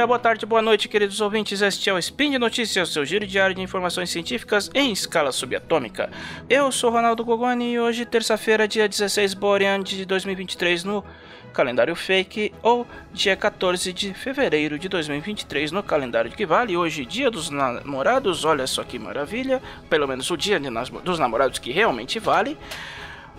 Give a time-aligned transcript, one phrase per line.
[0.00, 1.60] dia, boa tarde, boa noite, queridos ouvintes.
[1.60, 6.08] Este é o Spin de Notícias, seu giro diário de informações científicas em escala subatômica.
[6.48, 11.04] Eu sou Ronaldo Gogoni e hoje, terça-feira, dia 16 Borean de 2023, no
[11.52, 16.78] calendário fake, ou dia 14 de fevereiro de 2023 no calendário que vale.
[16.78, 20.58] Hoje, dia dos namorados, olha só que maravilha, pelo menos o dia
[21.04, 22.56] dos namorados que realmente vale.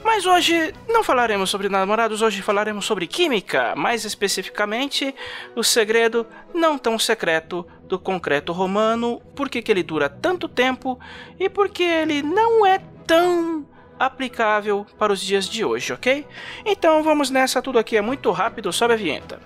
[0.03, 5.13] Mas hoje não falaremos sobre namorados, hoje falaremos sobre química, mais especificamente
[5.55, 10.99] o segredo não tão secreto do concreto romano, por que ele dura tanto tempo
[11.39, 13.65] e por que ele não é tão
[13.99, 16.25] aplicável para os dias de hoje, ok?
[16.65, 19.39] Então vamos nessa, tudo aqui é muito rápido, sobe a vinheta.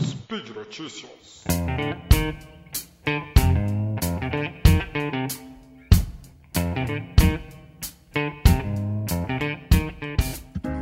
[0.00, 1.44] Speed Notícias.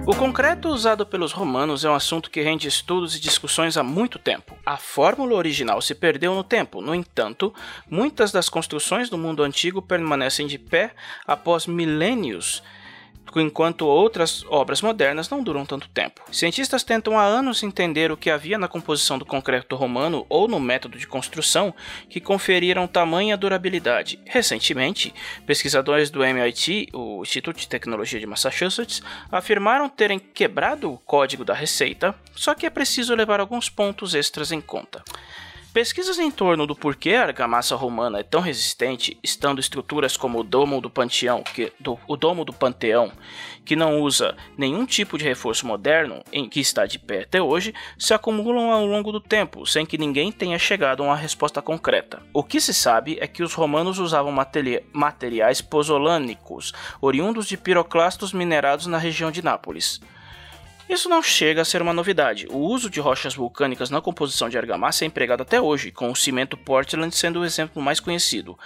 [0.09, 4.19] O concreto usado pelos romanos é um assunto que rende estudos e discussões há muito
[4.19, 4.57] tempo.
[4.65, 7.53] A fórmula original se perdeu no tempo, no entanto,
[7.91, 10.95] muitas das construções do mundo antigo permanecem de pé
[11.27, 12.63] após milênios
[13.37, 16.23] enquanto outras obras modernas não duram tanto tempo.
[16.31, 20.61] Cientistas tentam há anos entender o que havia na composição do concreto romano ou no
[20.61, 21.75] método de construção
[22.09, 24.19] que conferiram tamanha durabilidade.
[24.25, 25.13] Recentemente,
[25.47, 31.55] pesquisadores do MIT, o Instituto de Tecnologia de Massachusetts, afirmaram terem quebrado o código da
[31.55, 35.03] receita, só que é preciso levar alguns pontos extras em conta.
[35.79, 40.43] Pesquisas em torno do porquê a argamassa romana é tão resistente, estando estruturas como o
[40.43, 43.13] domo do Panteão, que, do, o domo do Panteão,
[43.65, 47.73] que não usa nenhum tipo de reforço moderno, em que está de pé até hoje,
[47.97, 52.21] se acumulam ao longo do tempo, sem que ninguém tenha chegado a uma resposta concreta.
[52.35, 58.33] O que se sabe é que os romanos usavam materi materiais pozolânicos, oriundos de piroclastos
[58.33, 60.01] minerados na região de Nápoles.
[60.89, 62.47] Isso não chega a ser uma novidade.
[62.51, 66.17] O uso de rochas vulcânicas na composição de argamassa é empregado até hoje, com o
[66.17, 68.59] cimento Portland sendo o exemplo mais conhecido.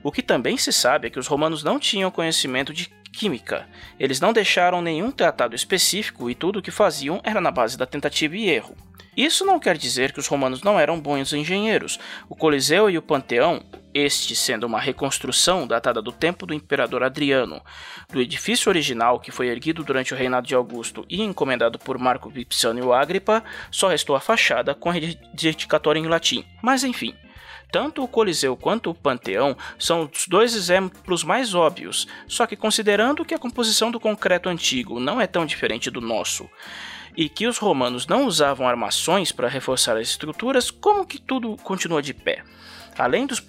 [0.00, 3.66] O que também se sabe é que os romanos não tinham conhecimento de química.
[3.98, 7.86] Eles não deixaram nenhum tratado específico e tudo o que faziam era na base da
[7.86, 8.76] tentativa e erro.
[9.16, 11.98] Isso não quer dizer que os romanos não eram bons engenheiros.
[12.28, 13.62] O Coliseu e o Panteão,
[13.94, 17.62] este sendo uma reconstrução datada do tempo do imperador Adriano,
[18.12, 22.28] do edifício original que foi erguido durante o reinado de Augusto e encomendado por Marco
[22.28, 24.94] Vipsânio Agripa, só restou a fachada com a
[25.32, 26.44] dedicatória em latim.
[26.60, 27.14] Mas enfim,
[27.70, 33.24] tanto o Coliseu quanto o Panteão são os dois exemplos mais óbvios, só que considerando
[33.24, 36.48] que a composição do concreto antigo não é tão diferente do nosso,
[37.16, 42.02] e que os romanos não usavam armações para reforçar as estruturas, como que tudo continua
[42.02, 42.42] de pé?
[42.98, 43.42] Além dos,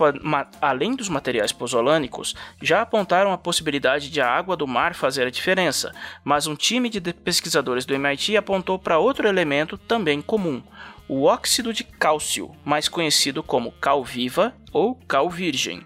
[0.59, 5.31] além dos materiais pozolânicos, já apontaram a possibilidade de a água do mar fazer a
[5.31, 5.91] diferença,
[6.23, 10.63] mas um time de pesquisadores do MIT apontou para outro elemento também comum,
[11.07, 15.85] o óxido de cálcio, mais conhecido como cal viva ou cal virgem,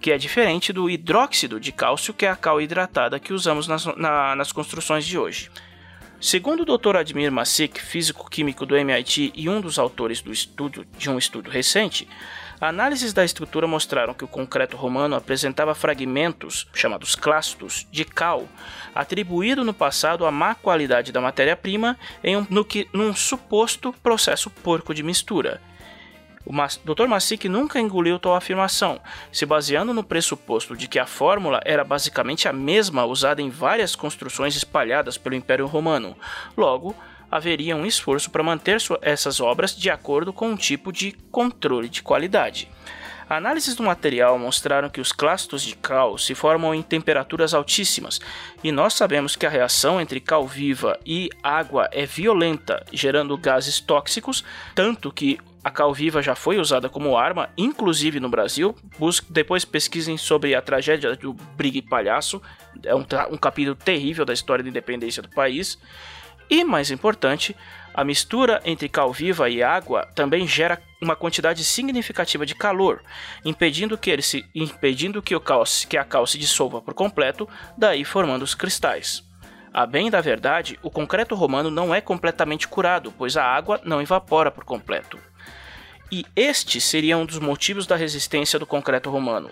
[0.00, 3.84] que é diferente do hidróxido de cálcio, que é a cal hidratada que usamos nas,
[3.96, 5.50] na, nas construções de hoje.
[6.20, 6.96] Segundo o Dr.
[6.96, 12.06] Admir Masik, físico-químico do MIT e um dos autores do estudo, de um estudo recente,
[12.60, 18.46] análises da estrutura mostraram que o concreto romano apresentava fragmentos, chamados clastos, de cal,
[18.94, 24.50] atribuído no passado à má qualidade da matéria-prima em um, no que, num suposto processo
[24.50, 25.60] porco de mistura,
[26.44, 26.52] o
[26.94, 27.06] Dr.
[27.06, 29.00] Massic nunca engoliu tal afirmação,
[29.30, 33.94] se baseando no pressuposto de que a fórmula era basicamente a mesma usada em várias
[33.94, 36.16] construções espalhadas pelo Império Romano.
[36.56, 36.96] Logo,
[37.30, 42.02] haveria um esforço para manter essas obras de acordo com um tipo de controle de
[42.02, 42.68] qualidade.
[43.28, 48.20] Análises do material mostraram que os clastos de cal se formam em temperaturas altíssimas,
[48.64, 53.78] e nós sabemos que a reação entre cal viva e água é violenta, gerando gases
[53.78, 58.74] tóxicos, tanto que a cal viva já foi usada como arma, inclusive no Brasil.
[58.98, 62.42] Busque, depois pesquisem sobre a tragédia do Brigue Palhaço,
[62.82, 65.78] é um, um capítulo terrível da história da independência do país.
[66.50, 67.56] E mais importante,
[67.94, 73.02] a mistura entre cal viva e água também gera uma quantidade significativa de calor,
[73.44, 77.48] impedindo que, ele se, impedindo que, o cal, que a cal se dissolva por completo,
[77.78, 79.22] daí formando os cristais.
[79.72, 84.02] A bem da verdade, o concreto romano não é completamente curado, pois a água não
[84.02, 85.18] evapora por completo.
[86.10, 89.48] e este seria um dos motivos da resistência do concreto romano.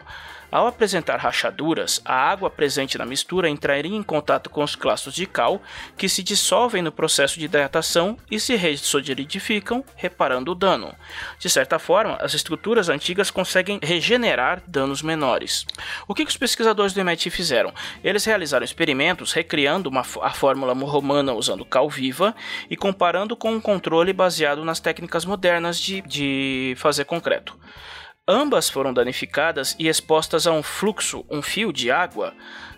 [0.50, 5.26] Ao apresentar rachaduras, a água presente na mistura entraria em contato com os clastos de
[5.26, 5.60] cal,
[5.94, 10.94] que se dissolvem no processo de hidratação e se ressolidificam, reparando o dano.
[11.38, 15.66] De certa forma, as estruturas antigas conseguem regenerar danos menores.
[16.06, 17.72] O que, os pesquisadores do MIT fizeram?
[18.02, 22.34] Eles realizaram experimentos recriando uma, a fórmula romana usando cal viva
[22.70, 27.54] e comparando com um controle baseado nas técnicas modernas de, de fazer concreto.
[28.30, 32.34] Ambas foram danificadas e expostas a um fluxo, um fio de água.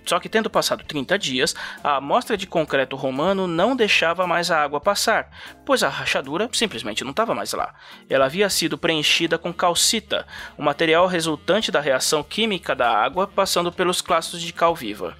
[0.06, 4.62] Só que, tendo passado 30 dias, a amostra de concreto romano não deixava mais a
[4.62, 5.29] água passar,
[5.67, 7.75] pois a rachadura simplesmente não estava mais lá.
[8.08, 10.25] Ela havia sido preenchida com calcita,
[10.56, 15.17] o material resultante da reação química da água passando pelos clastos de cal viva.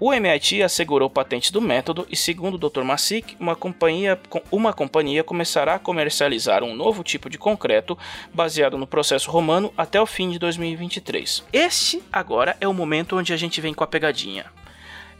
[0.00, 2.82] O MIT assegurou patente do método e, segundo o Dr.
[2.82, 4.20] Massic, uma companhia,
[4.50, 7.96] uma companhia começará a comercializar um novo tipo de concreto
[8.32, 11.44] baseado no processo romano até o fim de 2023.
[11.52, 14.46] Este agora é o momento onde a gente vem com a pegadinha.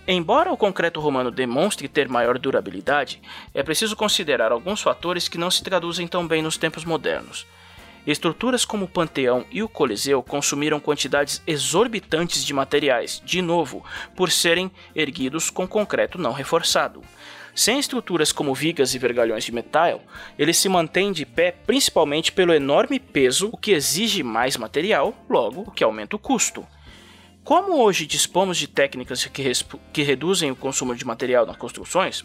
[0.07, 3.23] Embora o concreto romano demonstre ter maior durabilidade,
[3.55, 7.47] é preciso considerar alguns fatores que não se traduzem tão bem nos tempos modernos.
[8.07, 13.83] Estruturas como o Panteão e o Coliseu consumiram quantidades exorbitantes de materiais, de novo,
[14.15, 17.03] por serem erguidos com concreto não reforçado.
[17.55, 20.03] Sem estruturas como vigas e vergalhões de metal,
[20.39, 25.63] ele se mantém de pé principalmente pelo enorme peso, o que exige mais material, logo,
[25.63, 26.67] o que aumenta o custo.
[27.45, 29.53] Como hoje dispomos de técnicas que,
[29.93, 32.25] que reduzem o consumo de material nas construções,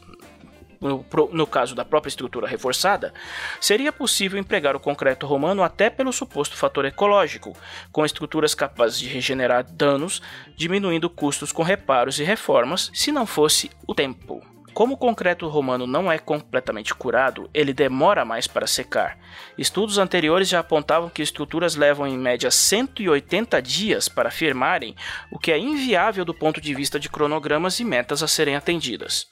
[0.80, 3.14] no, no caso da própria estrutura reforçada,
[3.60, 7.56] seria possível empregar o concreto romano até pelo suposto fator ecológico,
[7.92, 10.22] com estruturas capazes de regenerar danos,
[10.56, 14.42] diminuindo custos com reparos e reformas, se não fosse o tempo.
[14.74, 19.18] Como o concreto romano não é completamente curado, ele demora mais para secar.
[19.58, 24.96] Estudos anteriores já apontavam que estruturas levam em média 180 dias para firmarem,
[25.32, 29.28] o que é inviável do ponto de vista de cronogramas e metas a serem atendidas.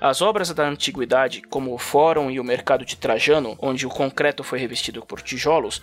[0.00, 4.42] As obras da antiguidade, como o Fórum e o Mercado de Trajano, onde o concreto
[4.42, 5.80] foi revestido por tijolos,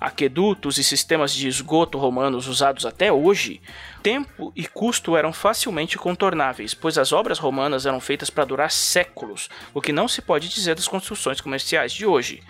[0.00, 3.62] aquedutos e sistemas de esgoto romanos usados até hoje,
[4.02, 9.48] tempo e custo eram facilmente contornáveis, pois as obras romanas eram feitas para durar séculos,
[9.72, 12.42] o que não se pode dizer das construções comerciais de hoje.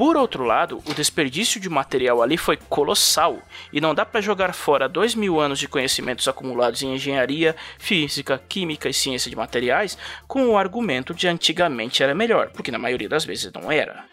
[0.00, 3.38] Por outro lado, o desperdício de material ali foi colossal
[3.70, 8.42] e não dá para jogar fora dois mil anos de conhecimentos acumulados em engenharia, física,
[8.48, 13.10] química e ciência de materiais com o argumento de antigamente era melhor, porque na maioria
[13.10, 14.06] das vezes não era.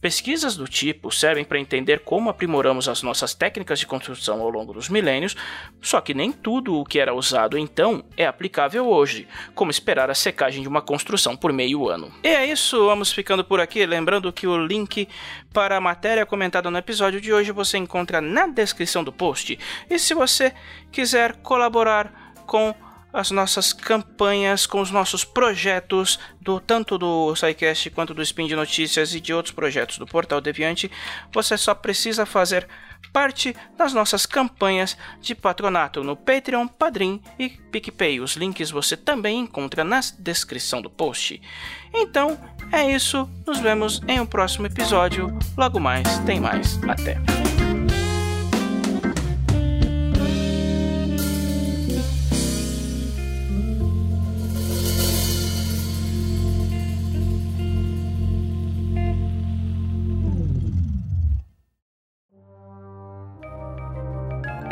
[0.00, 4.72] Pesquisas do tipo servem para entender como aprimoramos as nossas técnicas de construção ao longo
[4.72, 5.36] dos milênios,
[5.82, 10.14] só que nem tudo o que era usado então é aplicável hoje, como esperar a
[10.14, 12.10] secagem de uma construção por meio ano.
[12.24, 13.84] E é isso, vamos ficando por aqui.
[13.84, 15.06] Lembrando que o link
[15.52, 19.58] para a matéria comentada no episódio de hoje você encontra na descrição do post.
[19.88, 20.54] E se você
[20.90, 22.74] quiser colaborar com
[23.12, 28.56] as nossas campanhas, com os nossos projetos, do tanto do SciCast quanto do Spin de
[28.56, 30.90] Notícias e de outros projetos do Portal Deviante,
[31.32, 32.66] você só precisa fazer
[33.12, 38.20] parte das nossas campanhas de patronato no Patreon, Padrim e PicPay.
[38.20, 41.40] Os links você também encontra na descrição do post.
[41.92, 42.38] Então,
[42.72, 43.28] é isso.
[43.46, 45.36] Nos vemos em um próximo episódio.
[45.56, 46.78] Logo mais, tem mais.
[46.84, 47.49] Até.